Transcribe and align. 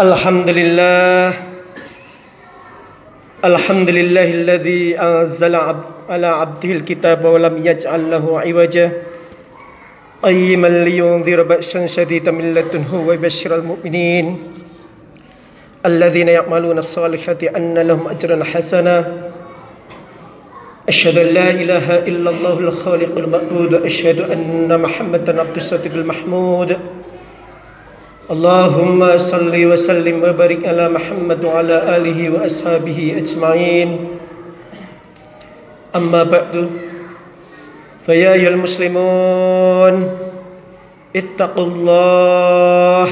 الحمد 0.00 0.48
لله. 0.48 1.32
الحمد 3.44 3.90
لله 3.90 4.28
الذي 4.40 4.96
أنزل 4.96 5.54
على 6.08 6.26
عبده 6.26 6.70
الكتاب 6.72 7.24
ولم 7.24 7.66
يجعل 7.66 8.10
له 8.10 8.40
عوجا. 8.40 8.92
قيما 10.22 10.68
لينذر 10.68 11.42
بأسا 11.42 11.86
شديدا 11.86 12.30
من 12.32 12.54
لدنه 12.54 13.04
ويبشر 13.06 13.56
المؤمنين. 13.56 14.38
الذين 15.86 16.28
يعملون 16.28 16.78
الصالحات 16.78 17.44
أن 17.44 17.78
لهم 17.78 18.08
أجرا 18.08 18.44
حسنا. 18.44 18.96
أشهد 20.88 21.18
أن 21.18 21.26
لا 21.26 21.50
إله 21.50 21.98
إلا 22.08 22.30
الله 22.30 22.58
الخالق 22.58 23.18
المأبود. 23.18 23.74
أشهد 23.74 24.20
أن 24.20 24.80
محمدا 24.80 25.40
عبد 25.40 25.56
الصديق 25.56 25.92
المحمود. 25.94 27.01
اللهم 28.32 29.00
صل 29.20 29.52
وسلم 29.52 30.24
وبارك 30.24 30.64
على 30.64 30.88
محمد 30.88 31.44
وعلى 31.44 31.76
آله 31.96 32.18
وأصحابه 32.32 32.98
أجمعين. 33.20 33.88
أما 35.92 36.22
بعد 36.22 36.70
فيا 38.08 38.32
أيها 38.32 38.56
المسلمون 38.56 39.94
اتقوا 41.16 41.66
الله 41.66 43.06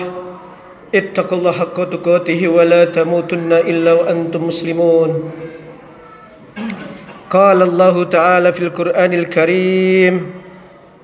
اتقوا 0.95 1.39
الله 1.39 1.53
حق 1.53 1.79
تقاته 1.85 2.41
ولا 2.49 2.89
تموتن 2.89 3.53
إلا 3.53 3.93
وأنتم 3.93 4.41
مسلمون. 4.49 5.11
قال 7.31 7.63
الله 7.63 8.05
تعالى 8.05 8.53
في 8.53 8.63
القرآن 8.73 9.13
الكريم 9.13 10.40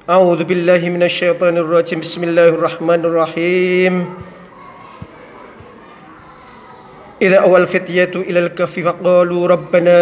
أعوذ 0.10 0.44
بالله 0.44 0.82
من 0.90 1.04
الشيطان 1.04 1.58
الرجيم 1.58 2.00
بسم 2.02 2.22
الله 2.23 2.48
الرحمن 2.58 3.02
الرحيم 3.05 3.94
إذا 7.22 7.38
أوى 7.46 7.57
الفتية 7.63 8.12
إلى 8.16 8.40
الكهف 8.40 8.80
فقالوا 8.80 9.41
ربنا 9.48 9.98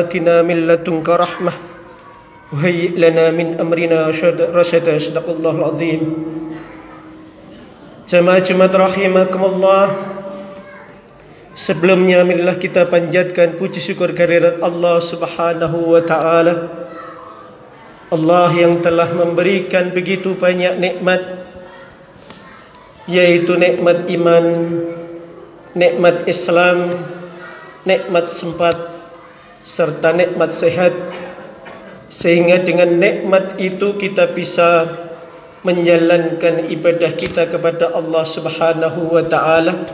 آتنا 0.00 0.42
من 0.42 0.66
لدنك 0.70 1.08
رحمة 1.08 1.52
وهيئ 2.52 2.94
لنا 2.94 3.30
من 3.30 3.58
أمرنا 3.60 4.14
رشدا 4.54 4.98
صدق 4.98 5.26
الله 5.28 5.54
العظيم 5.58 6.02
Jemaah 8.10 8.42
Jumat 8.42 8.74
rahimakumullah 8.74 10.18
Sebelumnya 11.60 12.24
marilah 12.24 12.56
kita 12.56 12.88
panjatkan 12.88 13.60
puji 13.60 13.84
syukur 13.84 14.16
kehadirat 14.16 14.64
Allah 14.64 14.96
Subhanahu 15.02 15.92
wa 15.92 16.00
taala. 16.00 16.83
Allah 18.13 18.53
yang 18.53 18.85
telah 18.85 19.09
memberikan 19.09 19.89
begitu 19.89 20.37
banyak 20.37 20.77
nikmat 20.77 21.21
yaitu 23.05 23.53
nikmat 23.57 24.09
iman, 24.09 24.45
nikmat 25.77 26.25
Islam, 26.25 27.05
nikmat 27.85 28.29
sempat 28.29 28.77
serta 29.65 30.13
nikmat 30.13 30.53
sehat. 30.53 30.93
Sehingga 32.09 32.61
dengan 32.61 33.01
nikmat 33.01 33.57
itu 33.57 33.97
kita 33.97 34.29
bisa 34.33 34.85
menjalankan 35.65 36.69
ibadah 36.69 37.17
kita 37.17 37.49
kepada 37.49 37.89
Allah 37.89 38.21
Subhanahu 38.21 39.17
wa 39.17 39.25
taala 39.25 39.89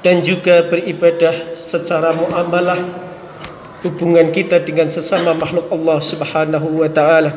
dan 0.00 0.24
juga 0.24 0.64
beribadah 0.64 1.56
secara 1.60 2.16
muamalah 2.16 3.03
hubungan 3.84 4.32
kita 4.32 4.64
dengan 4.64 4.88
sesama 4.88 5.36
makhluk 5.36 5.68
Allah 5.68 6.00
Subhanahu 6.00 6.80
wa 6.80 6.88
taala. 6.88 7.36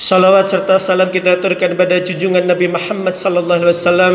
Salawat 0.00 0.48
serta 0.48 0.80
salam 0.80 1.12
kita 1.12 1.36
aturkan 1.36 1.76
pada 1.76 2.00
junjungan 2.00 2.48
Nabi 2.48 2.72
Muhammad 2.72 3.20
sallallahu 3.20 3.60
alaihi 3.60 3.76
wasallam 3.76 4.14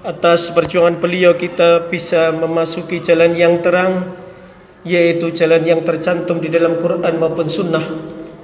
atas 0.00 0.48
perjuangan 0.48 0.96
beliau 0.96 1.36
kita 1.36 1.92
bisa 1.92 2.32
memasuki 2.32 3.04
jalan 3.04 3.36
yang 3.36 3.60
terang 3.60 4.16
yaitu 4.88 5.28
jalan 5.36 5.60
yang 5.62 5.84
tercantum 5.84 6.40
di 6.40 6.48
dalam 6.48 6.80
Quran 6.80 7.20
maupun 7.20 7.46
sunnah 7.52 7.84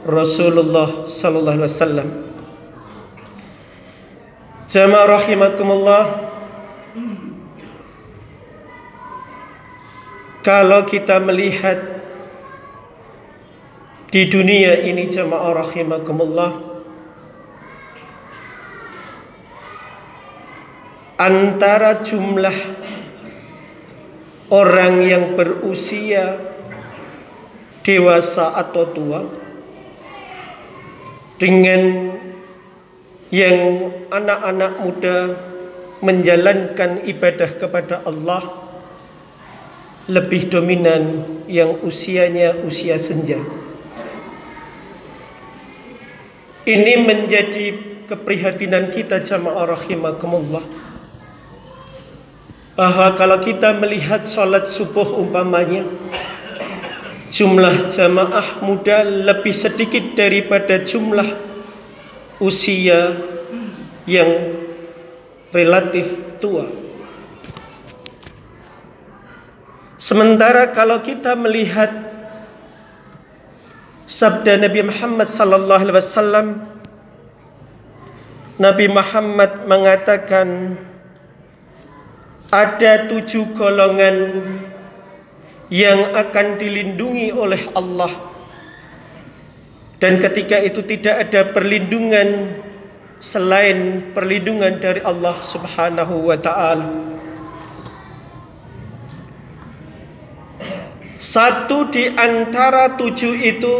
Rasulullah 0.04 1.08
sallallahu 1.08 1.56
alaihi 1.56 1.72
wasallam. 1.72 2.08
Jamaah 4.68 5.08
rahimakumullah. 5.08 6.02
Kalau 10.46 10.86
kita 10.86 11.18
melihat 11.18 11.98
di 14.08 14.24
dunia 14.24 14.88
ini 14.88 15.10
jamaah 15.10 15.52
rahimakumullah 15.66 16.52
antara 21.18 22.00
jumlah 22.00 22.54
orang 24.48 25.04
yang 25.04 25.36
berusia 25.36 26.40
dewasa 27.84 28.54
atau 28.56 28.84
tua 28.96 29.20
dengan 31.36 32.14
yang 33.28 33.92
anak-anak 34.08 34.72
muda 34.80 35.18
menjalankan 36.00 37.04
ibadah 37.04 37.50
kepada 37.60 38.00
Allah 38.08 38.67
lebih 40.08 40.48
dominan 40.48 41.24
yang 41.46 41.78
usianya 41.84 42.56
usia 42.64 42.96
senja. 42.96 43.38
Ini 46.68 46.94
menjadi 47.04 47.66
keprihatinan 48.08 48.92
kita 48.92 49.20
jamaah 49.20 49.76
rahimakumullah. 49.76 50.64
Bahwa 52.74 53.08
kalau 53.18 53.42
kita 53.42 53.74
melihat 53.76 54.22
sholat 54.24 54.70
subuh 54.70 55.18
umpamanya 55.18 55.82
Jumlah 57.28 57.92
jamaah 57.92 58.64
muda 58.64 59.04
lebih 59.04 59.52
sedikit 59.52 60.16
daripada 60.16 60.80
jumlah 60.80 61.28
usia 62.40 63.12
yang 64.08 64.56
relatif 65.52 66.08
tua. 66.40 66.87
Sementara 69.98 70.70
kalau 70.70 71.02
kita 71.02 71.34
melihat 71.34 71.90
sabda 74.06 74.54
Nabi 74.54 74.86
Muhammad 74.86 75.26
sallallahu 75.26 75.82
alaihi 75.82 75.98
wasallam 75.98 76.46
Nabi 78.62 78.86
Muhammad 78.86 79.66
mengatakan 79.66 80.78
ada 82.46 83.10
tujuh 83.10 83.50
golongan 83.58 84.46
yang 85.66 86.14
akan 86.14 86.46
dilindungi 86.62 87.34
oleh 87.34 87.66
Allah. 87.74 88.14
Dan 89.98 90.22
ketika 90.22 90.62
itu 90.62 90.78
tidak 90.86 91.26
ada 91.26 91.42
perlindungan 91.50 92.54
selain 93.18 94.14
perlindungan 94.14 94.78
dari 94.78 95.02
Allah 95.02 95.42
Subhanahu 95.42 96.30
wa 96.30 96.38
taala 96.38 97.17
Satu 101.18 101.90
di 101.90 102.06
antara 102.14 102.94
tujuh 102.94 103.34
itu 103.42 103.74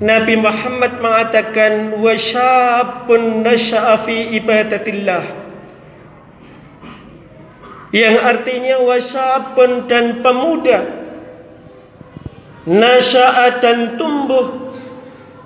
Nabi 0.00 0.40
Muhammad 0.40 0.96
mengatakan 1.04 2.00
wasyabun 2.00 3.44
nasya'a 3.44 4.00
fi 4.00 4.32
ibadatillah. 4.40 5.24
Yang 7.92 8.16
artinya 8.24 8.76
wasyabun 8.80 9.84
dan 9.84 10.24
pemuda. 10.24 10.80
Nasya'a 12.64 13.60
dan 13.60 14.00
tumbuh 14.00 14.72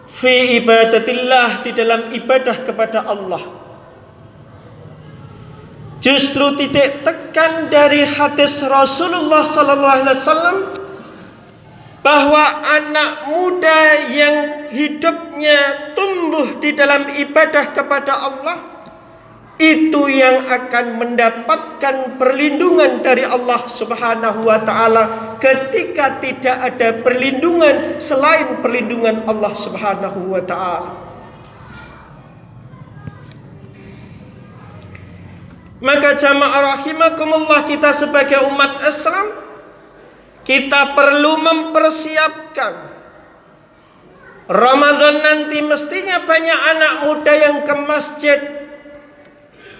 fi 0.06 0.62
ibadatillah 0.62 1.66
di 1.66 1.74
dalam 1.74 2.14
ibadah 2.14 2.62
kepada 2.62 3.02
Allah 3.02 3.63
Justru 6.04 6.52
titik 6.60 7.00
tekan 7.00 7.72
dari 7.72 8.04
hadis 8.04 8.60
Rasulullah 8.60 9.40
sallallahu 9.40 9.94
alaihi 10.04 10.12
wasallam 10.12 10.58
bahwa 12.04 12.44
anak 12.60 13.32
muda 13.32 14.04
yang 14.12 14.68
hidupnya 14.68 15.96
tumbuh 15.96 16.60
di 16.60 16.76
dalam 16.76 17.08
ibadah 17.08 17.72
kepada 17.72 18.20
Allah 18.20 18.56
itu 19.56 20.12
yang 20.12 20.44
akan 20.44 21.00
mendapatkan 21.00 22.20
perlindungan 22.20 23.00
dari 23.00 23.24
Allah 23.24 23.64
Subhanahu 23.64 24.44
wa 24.44 24.60
taala 24.60 25.02
ketika 25.40 26.20
tidak 26.20 26.68
ada 26.68 27.00
perlindungan 27.00 27.96
selain 27.96 28.60
perlindungan 28.60 29.24
Allah 29.24 29.56
Subhanahu 29.56 30.36
wa 30.36 30.44
taala. 30.44 31.03
Maka 35.84 36.16
jamaah 36.16 36.80
rahimakumullah 36.80 37.68
kita 37.68 37.92
sebagai 37.92 38.40
umat 38.48 38.80
Islam 38.88 39.36
kita 40.48 40.96
perlu 40.96 41.36
mempersiapkan 41.44 42.72
Ramadan 44.48 45.20
nanti 45.20 45.60
mestinya 45.60 46.24
banyak 46.24 46.60
anak 46.72 46.92
muda 47.04 47.32
yang 47.32 47.56
ke 47.64 47.74
masjid 47.84 48.40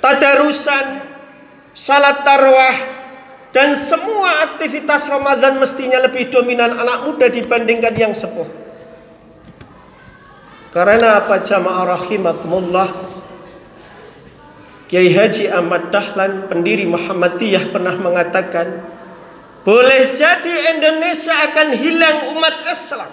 tadarusan, 0.05 1.09
salat 1.73 2.21
tarwah, 2.21 2.77
dan 3.57 3.73
semua 3.77 4.45
aktivitas 4.53 5.09
Ramadan 5.09 5.57
mestinya 5.57 6.05
lebih 6.05 6.29
dominan 6.29 6.81
anak 6.81 7.09
muda 7.09 7.33
dibandingkan 7.33 7.97
yang 7.97 8.13
sepuh. 8.13 8.49
Karena 10.69 11.25
apa 11.25 11.41
jamaah 11.41 11.97
rahimakumullah? 11.97 13.24
Kiai 14.89 15.11
Haji 15.11 15.49
Ahmad 15.49 15.89
Dahlan, 15.89 16.47
pendiri 16.47 16.85
Muhammadiyah 16.85 17.73
pernah 17.73 17.97
mengatakan, 17.97 18.85
boleh 19.65 20.13
jadi 20.13 20.77
Indonesia 20.77 21.33
akan 21.51 21.69
hilang 21.73 22.37
umat 22.37 22.69
Islam. 22.69 23.13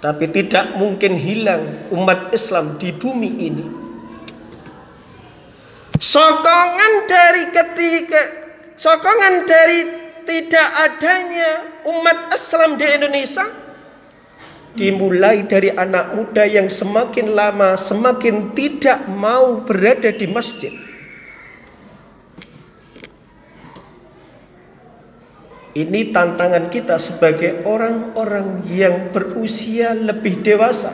Tapi 0.00 0.26
tidak 0.32 0.74
mungkin 0.74 1.14
hilang 1.14 1.92
umat 1.94 2.34
Islam 2.34 2.80
di 2.80 2.90
bumi 2.90 3.30
ini. 3.38 3.66
Sokongan 6.00 7.04
dari 7.04 7.44
ketiga 7.52 8.40
sokongan 8.80 9.44
dari 9.44 9.80
tidak 10.24 10.68
adanya 10.88 11.68
umat 11.84 12.32
Islam 12.32 12.80
di 12.80 12.88
Indonesia 12.88 13.44
dimulai 14.74 15.42
dari 15.46 15.74
anak 15.74 16.14
muda 16.14 16.46
yang 16.46 16.70
semakin 16.70 17.34
lama 17.34 17.74
semakin 17.74 18.54
tidak 18.54 19.06
mau 19.10 19.62
berada 19.66 20.14
di 20.14 20.26
masjid. 20.30 20.74
Ini 25.70 26.10
tantangan 26.10 26.66
kita 26.66 26.98
sebagai 26.98 27.62
orang-orang 27.62 28.66
yang 28.66 29.14
berusia 29.14 29.94
lebih 29.94 30.42
dewasa. 30.42 30.90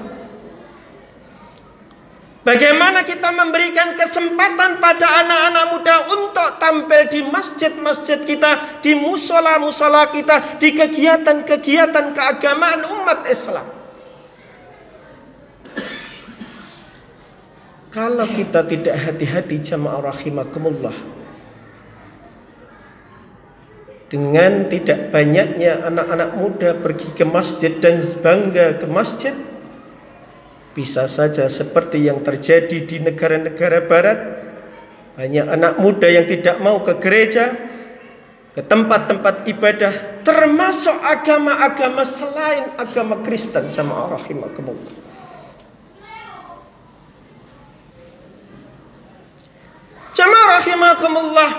Bagaimana 2.44 2.85
kita 3.06 3.30
memberikan 3.30 3.94
kesempatan 3.94 4.82
pada 4.82 5.22
anak-anak 5.22 5.64
muda 5.70 5.96
untuk 6.10 6.48
tampil 6.58 7.06
di 7.06 7.22
masjid-masjid 7.22 8.18
kita, 8.26 8.82
di 8.82 8.98
musola-musola 8.98 10.10
kita, 10.10 10.58
di 10.58 10.74
kegiatan-kegiatan 10.74 12.10
keagamaan 12.12 12.82
umat 12.90 13.22
Islam. 13.30 13.70
Kalau 17.94 18.26
kita 18.28 18.60
tidak 18.66 18.98
hati-hati 18.98 19.56
jamaah 19.56 20.12
rahimakumullah, 20.12 20.92
dengan 24.06 24.68
tidak 24.70 25.10
banyaknya 25.10 25.82
anak-anak 25.86 26.30
muda 26.38 26.70
pergi 26.78 27.10
ke 27.16 27.24
masjid 27.26 27.72
dan 27.80 27.98
bangga 28.20 28.78
ke 28.78 28.86
masjid 28.86 29.34
bisa 30.76 31.08
saja 31.08 31.48
seperti 31.48 32.04
yang 32.04 32.20
terjadi 32.20 32.84
di 32.84 33.00
negara-negara 33.00 33.88
barat. 33.88 34.18
Banyak 35.16 35.46
anak 35.48 35.80
muda 35.80 36.04
yang 36.04 36.28
tidak 36.28 36.60
mau 36.60 36.84
ke 36.84 37.00
gereja 37.00 37.56
ke 38.52 38.60
tempat-tempat 38.60 39.48
ibadah 39.48 40.20
termasuk 40.20 40.92
agama-agama 41.00 42.04
selain 42.04 42.76
agama 42.76 43.24
Kristen. 43.24 43.72
Jamaah 43.72 44.20
rahimakumullah. 44.20 44.92
Jamaah 50.12 50.46
rahimakumullah. 50.60 51.50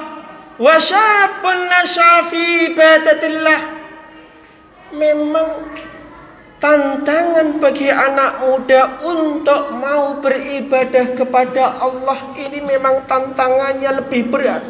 Wasyabun 0.61 1.69
nasyafi 1.69 2.73
ibadatillah. 2.73 3.59
Memang 4.93 5.49
tantangan 6.57 7.61
bagi 7.61 7.89
anak 7.89 8.41
muda 8.41 9.01
untuk 9.05 9.77
mau 9.77 10.17
beribadah 10.17 11.13
kepada 11.13 11.77
Allah 11.77 12.33
ini 12.33 12.65
memang 12.65 13.05
tantangannya 13.05 13.91
lebih 14.01 14.21
berat. 14.29 14.65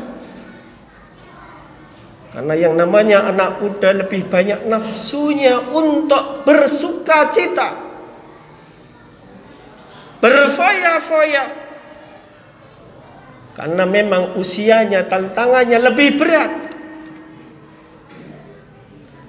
Karena 2.35 2.53
yang 2.53 2.75
namanya 2.75 3.31
anak 3.31 3.63
muda 3.63 4.03
lebih 4.03 4.27
banyak 4.27 4.67
nafsunya 4.67 5.57
untuk 5.73 6.43
bersuka 6.43 7.31
cita. 7.31 7.87
Berfoya-foya 10.17 11.45
karena 13.57 13.89
memang 13.89 14.37
usianya 14.37 15.07
tantangannya 15.09 15.81
lebih 15.81 16.19
berat. 16.19 16.53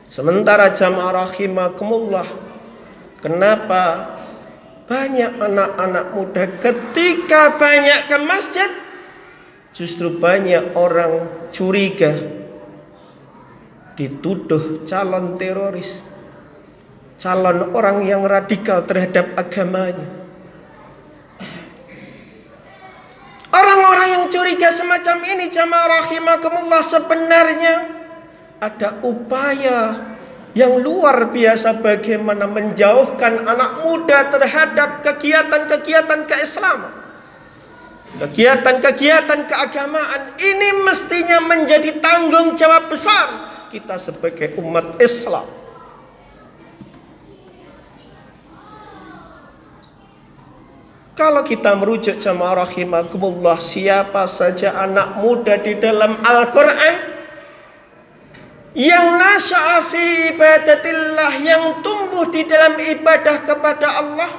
Sementara 0.08 0.72
jamaah 0.72 1.28
rahimakumullah 1.28 2.47
Kenapa 3.18 4.14
banyak 4.86 5.42
anak-anak 5.42 6.06
muda 6.14 6.44
ketika 6.62 7.58
banyak 7.58 8.06
ke 8.06 8.16
masjid 8.22 8.70
Justru 9.74 10.16
banyak 10.16 10.72
orang 10.78 11.26
curiga 11.50 12.14
Dituduh 13.98 14.86
calon 14.86 15.34
teroris 15.34 15.98
Calon 17.18 17.74
orang 17.74 18.06
yang 18.06 18.22
radikal 18.22 18.86
terhadap 18.86 19.34
agamanya? 19.34 20.06
Orang-orang 23.50 24.08
yang 24.14 24.24
curiga 24.30 24.70
semacam 24.70 25.26
ini 25.26 25.50
jamaah 25.50 25.98
rahimakumullah 25.98 26.78
sebenarnya 26.78 27.90
ada 28.62 29.02
upaya 29.02 30.14
yang 30.56 30.80
luar 30.80 31.28
biasa 31.28 31.80
bagaimana 31.84 32.48
menjauhkan 32.48 33.44
anak 33.44 33.84
muda 33.84 34.32
terhadap 34.32 35.04
kegiatan-kegiatan 35.04 36.24
keislaman. 36.24 36.92
Kegiatan-kegiatan 38.08 39.44
keagamaan 39.44 40.40
ini 40.40 40.80
mestinya 40.80 41.44
menjadi 41.44 42.00
tanggung 42.00 42.56
jawab 42.56 42.88
besar 42.88 43.28
kita 43.68 44.00
sebagai 44.00 44.56
umat 44.56 44.96
Islam. 44.96 45.44
Kalau 51.18 51.42
kita 51.42 51.74
merujuk 51.74 52.22
jamaah 52.22 52.62
rahimakumullah 52.62 53.58
siapa 53.58 54.24
saja 54.30 54.70
anak 54.78 55.18
muda 55.18 55.58
di 55.58 55.74
dalam 55.74 56.14
Al-Quran 56.22 57.17
yang 58.76 59.16
nasya'a 59.16 59.80
fi 59.84 60.32
ibadatillah 60.34 61.32
yang 61.40 61.80
tumbuh 61.80 62.28
di 62.28 62.44
dalam 62.44 62.76
ibadah 62.76 63.36
kepada 63.44 63.86
Allah 64.02 64.30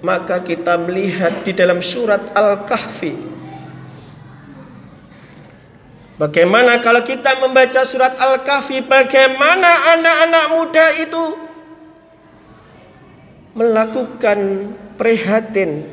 maka 0.00 0.40
kita 0.40 0.80
melihat 0.80 1.44
di 1.44 1.52
dalam 1.52 1.84
surat 1.84 2.32
Al-Kahfi 2.32 3.30
Bagaimana 6.20 6.84
kalau 6.84 7.00
kita 7.00 7.40
membaca 7.40 7.80
surat 7.88 8.12
Al-Kahfi 8.20 8.84
bagaimana 8.84 9.96
anak-anak 9.96 10.44
muda 10.52 10.86
itu 11.00 11.24
melakukan 13.56 14.68
prihatin 15.00 15.88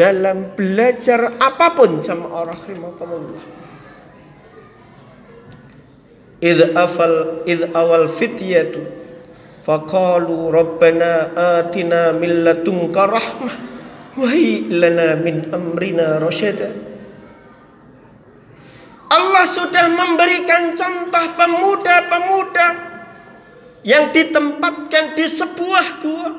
dalam 0.00 0.56
belajar 0.56 1.36
apa 1.36 1.76
pun 1.76 2.00
jamaah 2.00 2.56
rahimakumullah. 2.56 3.44
Idh 6.36 6.76
afal 6.76 7.48
idh 7.48 7.72
awal 7.72 8.12
fityatu 8.12 8.84
faqalu 9.64 10.52
rabbana 10.52 11.32
atina 11.64 12.12
min 12.12 12.44
ladunka 12.44 13.08
rahmah 13.08 13.54
wa 14.20 14.32
lana 14.68 15.16
min 15.16 15.48
amrina 15.48 16.20
rasyada. 16.20 16.72
Allah 19.06 19.44
sudah 19.48 19.86
memberikan 19.88 20.76
contoh 20.76 21.26
pemuda-pemuda 21.40 22.68
yang 23.86 24.10
ditempatkan 24.10 25.14
di 25.14 25.24
sebuah 25.24 25.86
gua 26.02 26.30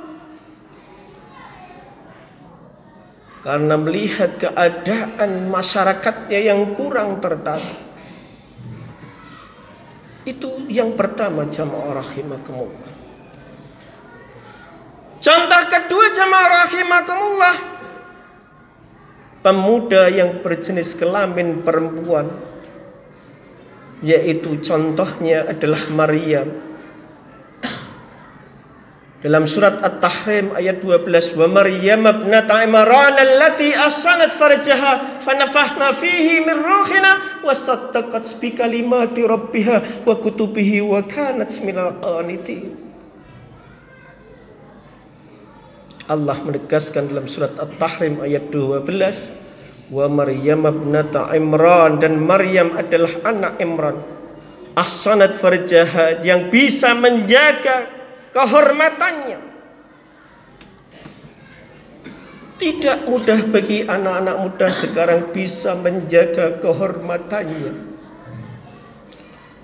karena 3.48 3.80
melihat 3.80 4.36
keadaan 4.36 5.48
masyarakatnya 5.48 6.40
yang 6.54 6.76
kurang 6.76 7.24
tertata. 7.24 7.87
Itu 10.28 10.68
yang 10.68 11.00
pertama 11.00 11.48
jamaah 11.48 12.04
rahimakumullah. 12.04 12.92
Contoh 15.24 15.64
kedua 15.72 16.12
jamaah 16.12 16.68
rahimakumullah. 16.68 17.58
Pemuda 19.40 20.12
yang 20.12 20.44
berjenis 20.44 20.92
kelamin 21.00 21.64
perempuan 21.64 22.28
yaitu 24.04 24.60
contohnya 24.60 25.48
adalah 25.48 25.88
Maryam 25.90 26.67
dalam 29.18 29.50
surat 29.50 29.82
At-Tahrim 29.82 30.54
ayat 30.54 30.78
12, 30.78 31.34
"Wa 31.34 31.50
Maryam 31.50 32.06
ibnata 32.06 32.62
Imran 32.62 33.18
allati 33.18 33.74
asanat 33.74 34.30
farjaha 34.38 35.26
fanafahna 35.26 35.90
fihi 35.90 36.46
min 36.46 36.62
ruhina 36.62 37.42
wa 37.42 37.54
bi 38.38 38.50
kalimati 38.54 39.26
rabbiha 39.26 40.06
wa 40.06 40.14
kutubihi 40.22 40.86
wa 40.86 41.02
kanat 41.02 41.50
minal 41.66 41.98
qanitin." 41.98 42.78
Allah 46.08 46.38
menegaskan 46.38 47.10
dalam 47.10 47.26
surat 47.26 47.58
At-Tahrim 47.58 48.22
ayat 48.22 48.54
12 48.54 49.34
wa 49.90 50.06
Maryam 50.06 50.62
ibnata 50.70 51.34
Imran 51.34 51.98
dan 51.98 52.22
Maryam 52.22 52.78
adalah 52.78 53.12
anak 53.26 53.58
Imran 53.58 53.98
ahsanat 54.78 55.34
farjaha 55.34 56.22
yang 56.22 56.54
bisa 56.54 56.94
menjaga 56.94 57.97
kehormatannya. 58.38 59.40
Tidak 62.58 63.00
mudah 63.10 63.42
bagi 63.50 63.86
anak-anak 63.86 64.38
muda 64.38 64.70
sekarang 64.70 65.34
bisa 65.34 65.74
menjaga 65.74 66.62
kehormatannya. 66.62 67.98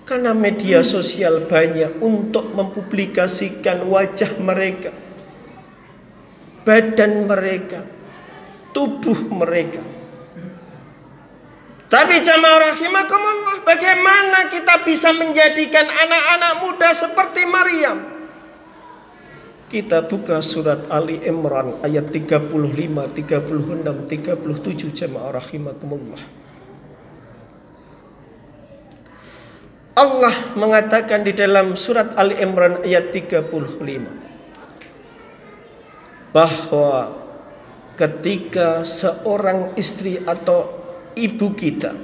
Karena 0.09 0.33
media 0.33 0.81
sosial 0.81 1.45
banyak 1.45 2.01
untuk 2.01 2.49
mempublikasikan 2.53 3.85
wajah 3.85 4.41
mereka 4.41 4.91
badan 6.63 7.27
mereka 7.27 7.83
tubuh 8.71 9.29
mereka. 9.29 9.83
Tapi 11.91 12.25
jamaah 12.25 12.73
rahimakumullah 12.73 13.61
bagaimana 13.61 14.49
kita 14.49 14.81
bisa 14.81 15.13
menjadikan 15.13 15.85
anak-anak 15.85 16.53
muda 16.65 16.89
seperti 16.89 17.45
Maryam? 17.45 18.12
Kita 19.73 20.05
buka 20.05 20.37
surat 20.45 20.85
Ali 20.93 21.17
Imran 21.25 21.81
ayat 21.81 22.13
35, 22.13 22.45
36, 22.53 24.05
37 24.05 24.93
jamaah 24.93 25.33
rahimakumullah. 25.33 26.21
Allah 29.97 30.53
mengatakan 30.53 31.25
di 31.25 31.33
dalam 31.33 31.73
surat 31.73 32.13
Ali 32.21 32.37
Imran 32.37 32.85
ayat 32.85 33.09
35 33.09 33.49
bahwa 36.37 37.17
ketika 37.97 38.85
seorang 38.85 39.73
istri 39.73 40.21
atau 40.21 40.69
ibu 41.17 41.49
kita 41.57 41.97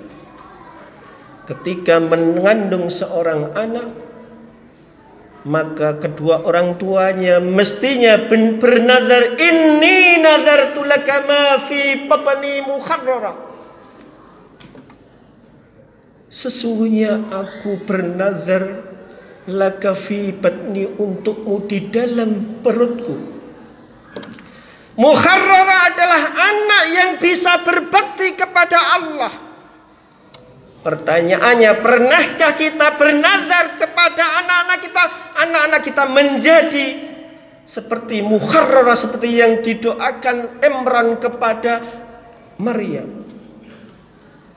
ketika 1.49 1.97
mengandung 1.97 2.89
seorang 2.93 3.53
anak 3.53 4.08
maka 5.49 5.97
kedua 5.97 6.45
orang 6.45 6.77
tuanya 6.77 7.41
mestinya 7.41 8.29
bernazar 8.29 9.33
ini 9.41 10.21
nazar 10.21 10.77
tulaka 10.77 11.25
ma 11.25 11.57
fi 11.65 12.05
batni 12.05 12.61
mukharrara 12.61 13.33
sesungguhnya 16.29 17.33
aku 17.33 17.81
bernazar 17.81 18.85
laka 19.49 19.97
fi 19.97 20.29
batni 20.29 20.85
untukmu 20.85 21.65
di 21.65 21.89
dalam 21.89 22.61
perutku 22.61 23.41
Muharrara 24.99 25.95
adalah 25.95 26.23
anak 26.35 26.83
yang 26.91 27.11
bisa 27.23 27.63
berbakti 27.63 28.35
kepada 28.35 28.75
Allah. 28.99 29.31
Pertanyaannya, 30.83 31.71
pernahkah 31.79 32.51
kita 32.59 32.99
bernazar 32.99 33.79
kepada 33.79 34.43
anak-anak 34.43 34.58
kita? 35.81 36.05
Menjadi 36.07 37.09
seperti 37.69 38.25
muharrara 38.25 38.97
seperti 38.97 39.37
yang 39.37 39.61
didoakan 39.61 40.57
Imran 40.65 41.21
kepada 41.21 41.85
Maryam. 42.57 43.21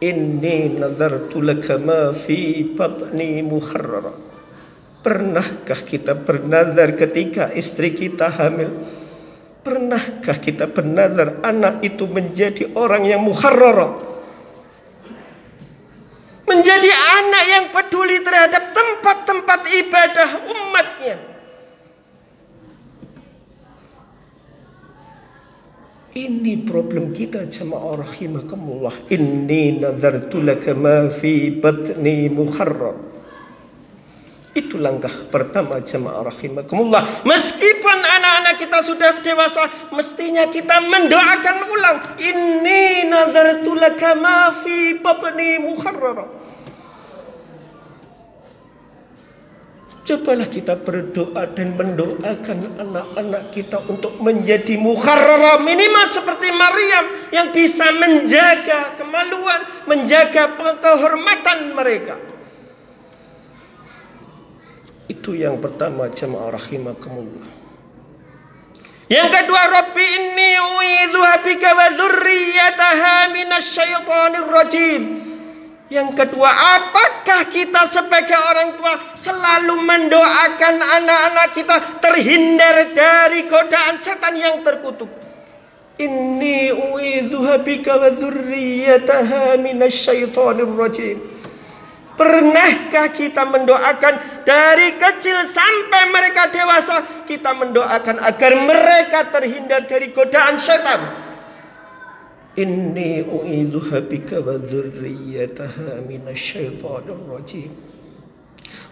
Inni 0.00 0.72
nazartu 0.80 1.44
laka 1.44 1.76
ma 1.76 2.16
fi 2.16 2.64
batni 2.64 3.44
muharrara. 3.44 4.16
Pernahkah 5.04 5.80
kita 5.84 6.16
bernazar 6.16 6.96
ketika 6.96 7.52
istri 7.52 7.92
kita 7.92 8.32
hamil? 8.32 8.70
Pernahkah 9.62 10.42
kita 10.42 10.66
bernazar 10.66 11.38
anak 11.44 11.84
itu 11.86 12.08
menjadi 12.08 12.72
orang 12.74 13.06
yang 13.06 13.22
muharrara? 13.22 14.11
Menjadi 16.42 16.90
anak 16.90 17.44
yang 17.48 17.64
peduli 17.70 18.18
terhadap 18.20 18.74
tempat-tempat 18.74 19.60
ibadah 19.72 20.30
umatnya. 20.46 21.16
Ini 26.12 26.68
problem 26.68 27.16
kita 27.16 27.48
jamaah 27.48 28.04
rahimakumullah. 28.04 29.08
Inni 29.08 29.80
nazartu 29.80 30.44
laka 30.44 30.76
ma 30.76 31.08
fi 31.08 31.48
batni 31.48 32.28
muharrar. 32.28 33.00
Itu 34.52 34.76
langkah 34.76 35.32
pertama 35.32 35.80
jemaah 35.80 36.28
rahimakumullah. 36.28 37.24
Meskipun 37.82 37.98
anak-anak 37.98 38.54
kita 38.62 38.78
sudah 38.78 39.10
dewasa, 39.26 39.66
mestinya 39.90 40.46
kita 40.46 40.78
mendoakan 40.86 41.66
ulang. 41.66 41.98
Inni 42.14 43.10
nazartu 43.10 43.74
laka 43.74 44.14
ma 44.14 44.54
fi 44.54 44.94
batni 45.02 45.58
muharrara. 45.58 46.30
Cobalah 50.06 50.46
kita 50.46 50.78
berdoa 50.78 51.42
dan 51.58 51.74
mendoakan 51.74 52.58
anak-anak 52.78 53.50
kita 53.50 53.82
untuk 53.90 54.14
menjadi 54.22 54.78
muharrara 54.78 55.58
minimal 55.58 56.06
seperti 56.06 56.54
Maryam 56.54 57.34
yang 57.34 57.50
bisa 57.50 57.90
menjaga 57.90 58.94
kemaluan, 58.94 59.66
menjaga 59.90 60.54
kehormatan 60.78 61.74
mereka. 61.74 62.14
Itu 65.10 65.34
yang 65.34 65.58
pertama 65.58 66.06
jemaah 66.06 66.54
rahimakumullah. 66.54 67.61
Yang 69.10 69.28
kedua, 69.34 69.62
Rabbi 69.66 70.04
inni 70.04 70.52
uidzuha 70.58 71.34
bika 71.42 71.70
wa 71.74 71.86
dzurriyyataha 71.90 73.34
minasyaitonir 73.34 74.46
rajim. 74.46 75.02
Yang 75.92 76.10
kedua, 76.16 76.48
apakah 76.48 77.52
kita 77.52 77.84
sebagai 77.84 78.38
orang 78.38 78.80
tua 78.80 78.96
selalu 79.12 79.76
mendoakan 79.76 80.74
anak-anak 80.80 81.48
kita 81.52 81.76
terhindar 82.00 82.96
dari 82.96 83.44
godaan 83.44 84.00
setan 84.00 84.40
yang 84.40 84.64
terkutuk? 84.64 85.10
Inni 86.00 86.72
uidzuha 86.72 87.60
bika 87.60 88.00
wa 88.00 88.08
dzurriyyataha 88.08 89.60
minasyaitonir 89.60 90.72
rajim. 90.72 91.31
Pernahkah 92.12 93.08
kita 93.08 93.48
mendoakan 93.48 94.44
dari 94.44 95.00
kecil 95.00 95.48
sampai 95.48 96.12
mereka 96.12 96.52
dewasa 96.52 97.24
kita 97.24 97.56
mendoakan 97.56 98.20
agar 98.20 98.52
mereka 98.52 99.32
terhindar 99.32 99.88
dari 99.88 100.12
godaan 100.12 100.60
setan. 100.60 101.08
Inni 102.52 103.24
u'idzuha 103.24 104.04
bika 104.04 104.44
wa 104.44 104.60
dzurriyyataha 104.60 106.04
minasyaitonir 106.04 107.24
rajim. 107.32 107.72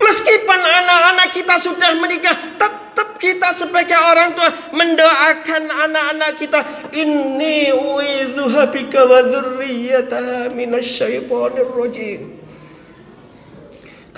Meskipun 0.01 0.61
anak-anak 0.65 1.29
kita 1.37 1.61
sudah 1.61 1.93
menikah, 2.01 2.57
tetap 2.57 3.21
kita 3.21 3.53
sebagai 3.53 4.01
orang 4.01 4.33
tua 4.33 4.49
mendoakan 4.73 5.69
anak-anak 5.69 6.41
kita. 6.41 6.89
Inni 6.97 7.69
u'idzuha 7.69 8.73
bika 8.73 9.05
wa 9.05 9.21
dzurriyyataha 9.29 10.57
minasyaitonir 10.57 11.69
rajim. 11.69 12.40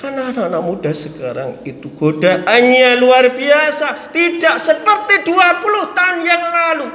Karena 0.02 0.34
anak-anak 0.34 0.62
muda 0.66 0.90
sekarang 0.90 1.62
itu 1.62 1.86
godaannya 1.94 2.98
luar 2.98 3.38
biasa. 3.38 4.10
Tidak 4.10 4.58
seperti 4.58 5.22
20 5.30 5.94
tahun 5.94 6.18
yang 6.26 6.42
lalu. 6.42 6.88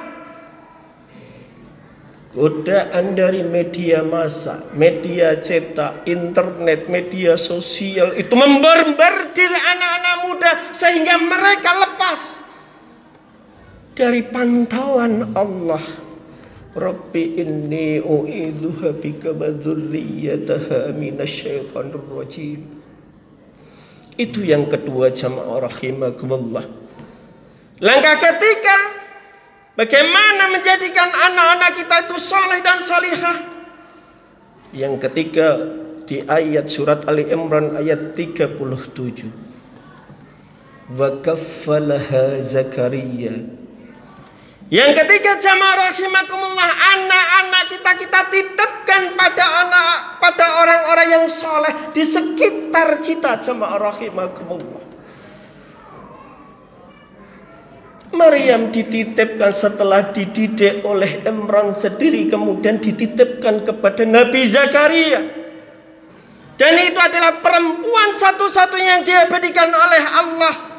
Godaan 2.36 3.16
dari 3.16 3.48
media 3.48 4.04
massa, 4.04 4.60
media 4.76 5.40
cetak, 5.40 6.04
internet, 6.04 6.92
media 6.92 7.40
sosial 7.40 8.12
itu 8.20 8.36
membarbardir 8.36 9.56
anak-anak 9.56 10.16
muda 10.28 10.52
sehingga 10.76 11.16
mereka 11.16 11.80
lepas 11.88 12.44
dari 13.96 14.20
pantauan 14.28 15.32
Allah. 15.32 15.82
Rabbi 16.76 17.42
inni 17.42 18.04
u'idzuha 18.04 19.00
bika 19.02 19.34
wa 19.34 19.50
minasyaitonir 20.94 22.06
rajim. 22.12 22.77
Itu 24.18 24.42
yang 24.42 24.66
kedua 24.66 25.14
jamaah 25.14 25.70
rahimakumullah. 25.70 26.66
Langkah 27.78 28.18
ketiga, 28.18 28.78
bagaimana 29.78 30.50
menjadikan 30.50 31.14
anak-anak 31.14 31.78
kita 31.78 32.10
itu 32.10 32.18
soleh 32.18 32.58
dan 32.66 32.82
salihah. 32.82 33.38
Yang 34.74 35.06
ketiga 35.06 35.48
di 36.10 36.26
ayat 36.26 36.66
surat 36.66 37.06
Ali 37.06 37.30
Imran 37.30 37.78
ayat 37.78 38.18
37. 38.18 39.30
Wa 40.98 41.22
kaffalaha 41.22 42.42
Zakaria 42.42 43.67
yang 44.68 44.92
ketiga 44.92 45.40
jamaah 45.40 45.92
rahimakumullah 45.92 46.70
anak-anak 46.98 47.64
kita 47.72 47.92
kita 47.96 48.22
titipkan 48.28 49.16
pada 49.16 49.46
anak 49.64 50.20
pada 50.20 50.46
orang-orang 50.60 51.08
yang 51.08 51.26
soleh 51.32 51.96
di 51.96 52.04
sekitar 52.04 53.00
kita 53.00 53.40
jamaah 53.40 53.80
rahimakumullah. 53.80 54.84
Maryam 58.12 58.72
dititipkan 58.72 59.52
setelah 59.52 60.12
dididik 60.12 60.84
oleh 60.84 61.24
Imran 61.28 61.76
sendiri 61.76 62.28
kemudian 62.32 62.80
dititipkan 62.80 63.68
kepada 63.68 64.04
Nabi 64.04 64.42
Zakaria. 64.48 65.22
Dan 66.58 66.74
itu 66.82 66.98
adalah 66.98 67.38
perempuan 67.40 68.18
satu-satunya 68.18 69.00
yang 69.00 69.04
diabadikan 69.06 69.70
oleh 69.70 70.04
Allah. 70.04 70.77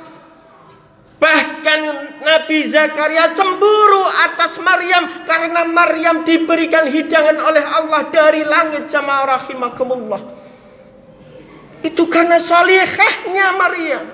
Bahkan 1.19 1.81
Nabi 2.23 2.63
Zakaria 2.71 3.35
cemburu 3.35 4.07
atas 4.07 4.63
Maryam 4.63 5.27
karena 5.27 5.67
Maryam 5.67 6.23
diberikan 6.23 6.87
hidangan 6.87 7.43
oleh 7.43 7.65
Allah 7.67 8.07
dari 8.07 8.47
langit 8.47 8.87
jamaah 8.87 9.27
rahimakumullah. 9.27 10.23
Itu 11.83 12.07
karena 12.07 12.39
salihahnya 12.39 13.47
Maryam. 13.59 14.05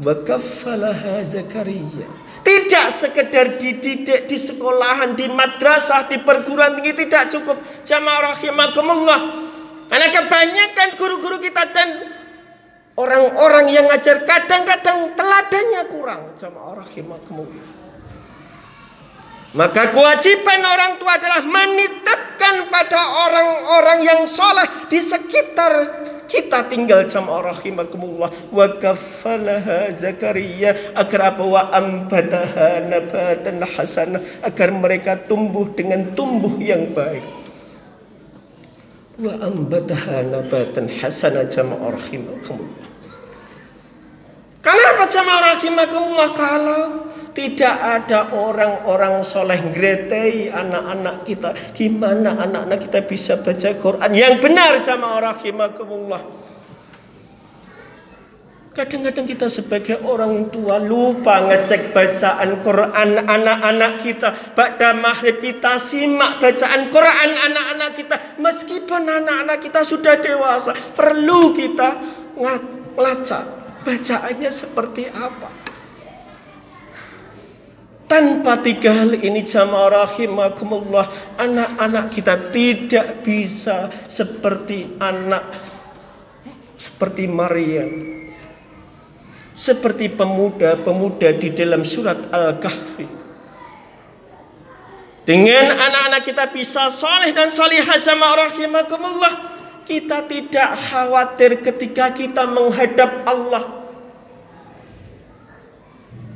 Wakafalaha 0.00 1.20
Zakaria. 1.20 2.08
Tidak 2.44 2.86
sekedar 2.92 3.60
dididik 3.60 4.24
di 4.24 4.36
sekolahan, 4.40 5.16
di 5.16 5.28
madrasah, 5.28 6.08
di 6.08 6.20
perguruan 6.20 6.80
tinggi 6.80 7.04
tidak 7.04 7.28
cukup. 7.28 7.60
Jamaah 7.84 8.32
rahimakumullah. 8.32 9.20
Karena 9.84 10.08
kebanyakan 10.08 10.88
guru-guru 10.96 11.36
kita 11.44 11.68
dan 11.72 11.88
orang-orang 12.94 13.66
yang 13.70 13.86
ngajar 13.90 14.22
kadang-kadang 14.22 15.14
teladannya 15.18 15.82
kurang. 15.90 16.22
Jamaah 16.38 16.82
rahimakumullah. 16.82 17.66
Maka 19.54 19.94
kewajiban 19.94 20.66
orang 20.66 20.98
tua 20.98 21.14
adalah 21.14 21.46
menitipkan 21.46 22.66
pada 22.74 23.00
orang-orang 23.30 24.02
yang 24.02 24.20
soleh 24.26 24.66
di 24.90 24.98
sekitar 24.98 26.02
kita 26.26 26.66
tinggal 26.66 27.06
jamaah 27.06 27.54
rahimakumullah 27.54 28.34
wa 28.50 28.66
kafalaha 28.82 29.94
Zakaria 29.94 30.74
agar 30.98 31.36
apa 31.36 31.44
wa 31.46 31.70
ambataha 31.70 32.82
nabatan 32.82 33.62
hasanah 33.62 34.42
agar 34.42 34.74
mereka 34.74 35.14
tumbuh 35.22 35.70
dengan 35.70 36.10
tumbuh 36.18 36.58
yang 36.58 36.90
baik 36.90 37.43
wa 39.20 39.34
ambataha 39.38 40.26
nabatan 40.26 40.90
hasanah 40.90 41.46
jamaah 41.46 41.94
rahimakumullah 41.94 42.94
Kenapa 44.64 45.04
jamaah 45.12 45.60
rahimakumullah 45.60 46.30
kalau 46.32 46.82
tidak 47.36 47.76
ada 47.84 48.32
orang-orang 48.32 49.20
soleh 49.20 49.60
ngretei 49.60 50.48
anak-anak 50.48 51.28
kita. 51.28 51.52
Gimana 51.76 52.32
anak-anak 52.48 52.88
kita 52.88 53.04
bisa 53.04 53.36
baca 53.44 53.76
Quran 53.76 54.10
yang 54.16 54.40
benar 54.40 54.80
jamaah 54.80 55.20
rahimakumullah. 55.20 56.24
Kadang-kadang 58.74 59.22
kita 59.30 59.46
sebagai 59.46 60.02
orang 60.02 60.50
tua 60.50 60.82
lupa 60.82 61.46
ngecek 61.46 61.94
bacaan 61.94 62.58
Quran 62.58 63.22
anak-anak 63.22 64.02
kita. 64.02 64.34
Pada 64.50 64.90
maghrib 64.90 65.38
kita 65.38 65.78
simak 65.78 66.42
bacaan 66.42 66.90
Quran 66.90 67.30
anak-anak 67.38 67.90
kita. 67.94 68.16
Meskipun 68.42 69.06
anak-anak 69.06 69.62
kita 69.62 69.86
sudah 69.86 70.18
dewasa. 70.18 70.74
Perlu 70.74 71.54
kita 71.54 72.02
ngaca 72.34 73.38
bacaannya 73.86 74.50
seperti 74.50 75.06
apa. 75.06 75.54
Tanpa 78.10 78.58
tiga 78.58 78.90
hal 78.90 79.16
ini 79.16 79.48
jamaah 79.48 80.04
rahimakumullah 80.04 81.08
Anak-anak 81.40 82.12
kita 82.12 82.52
tidak 82.52 83.24
bisa 83.24 83.88
seperti 84.06 85.00
anak 85.00 85.56
Seperti 86.76 87.24
Maria 87.24 87.88
Seperti 89.54 90.10
pemuda-pemuda 90.10 91.30
di 91.38 91.54
dalam 91.54 91.86
surat 91.86 92.18
Al-Kahfi 92.28 93.06
Dengan 95.22 95.78
anak-anak 95.78 96.22
kita 96.26 96.50
bisa 96.50 96.90
soleh 96.90 97.30
dan 97.30 97.54
solihah 97.54 98.02
jamaah 98.02 98.50
rahimakumullah 98.50 99.34
Kita 99.86 100.26
tidak 100.26 100.74
khawatir 100.90 101.62
ketika 101.62 102.10
kita 102.10 102.44
menghadap 102.50 103.22
Allah 103.22 103.84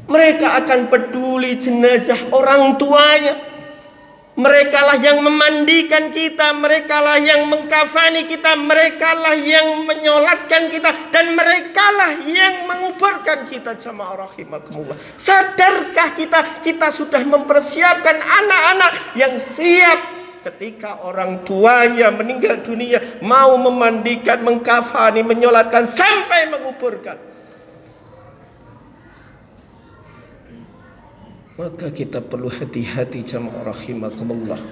mereka 0.09 0.57
akan 0.64 0.88
peduli 0.88 1.61
jenazah 1.61 2.33
orang 2.33 2.81
tuanya. 2.81 3.37
Mereka 4.38 4.79
lah 4.87 4.98
yang 5.03 5.18
memandikan 5.18 6.14
kita, 6.14 6.55
mereka 6.55 7.03
lah 7.03 7.18
yang 7.18 7.51
mengkafani 7.51 8.22
kita, 8.22 8.55
mereka 8.55 9.18
lah 9.18 9.35
yang 9.35 9.83
menyolatkan 9.83 10.70
kita, 10.70 11.11
dan 11.11 11.35
mereka 11.35 11.83
lah 11.98 12.22
yang 12.22 12.62
menguburkan 12.70 13.51
kita 13.51 13.74
jamaah 13.74 14.31
rahimakumullah. 14.31 14.94
Sadarkah 15.18 16.14
kita, 16.14 16.62
kita 16.62 16.87
sudah 16.94 17.18
mempersiapkan 17.27 18.14
anak-anak 18.14 19.18
yang 19.18 19.35
siap 19.35 19.98
ketika 20.46 21.03
orang 21.03 21.42
tuanya 21.42 22.14
meninggal 22.14 22.62
dunia 22.62 23.18
mau 23.27 23.59
memandikan, 23.59 24.38
mengkafani, 24.46 25.27
menyolatkan 25.27 25.90
sampai 25.90 26.46
menguburkan. 26.46 27.18
Maka 31.59 31.90
kita 31.90 32.23
perlu 32.23 32.47
hati-hati 32.47 33.27
jamaah 33.27 33.75
rahimakumullah. 33.75 34.62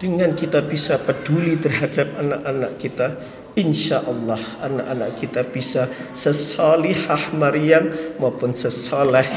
Dengan 0.00 0.32
kita 0.32 0.64
bisa 0.64 0.96
peduli 0.96 1.60
terhadap 1.60 2.16
anak-anak 2.16 2.80
kita, 2.80 3.20
insya 3.60 4.00
Allah 4.00 4.40
anak-anak 4.64 5.20
kita 5.20 5.44
bisa 5.44 5.92
sesalihah 6.16 7.36
Maryam 7.36 7.92
maupun 8.16 8.56
sesaleh 8.56 9.28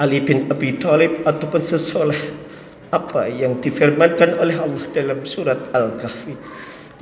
Ali 0.00 0.24
bin 0.24 0.48
Abi 0.48 0.80
Thalib 0.80 1.20
ataupun 1.28 1.60
sesaleh 1.60 2.16
apa 2.88 3.28
yang 3.28 3.60
difirmankan 3.60 4.40
oleh 4.40 4.56
Allah 4.56 4.88
dalam 4.96 5.20
surat 5.28 5.68
Al-Kahfi. 5.76 6.32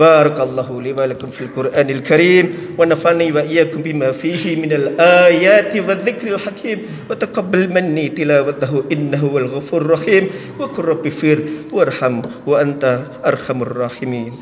بارك 0.01 0.41
الله 0.41 0.83
لي 0.83 0.93
ولكم 0.93 1.29
في 1.29 1.41
القرآن 1.41 1.91
الكريم 1.91 2.45
ونفعني 2.79 3.33
وإياكم 3.33 3.83
بما 3.83 4.13
فيه 4.17 4.57
من 4.57 4.73
الآيات 4.73 5.77
والذكر 5.77 6.27
الحكيم. 6.35 6.79
وتقبل 7.11 7.69
مني 7.69 8.09
تلاوته 8.09 8.85
إنه 8.93 9.21
هو 9.21 9.39
الغفور 9.39 9.81
الرحيم. 9.83 10.25
وكن 10.61 10.83
رب 10.83 11.09
فير 11.09 11.39
وارحم 11.73 12.23
وأنت 12.47 12.85
أرحم 13.27 13.63
الراحمين. 13.63 14.33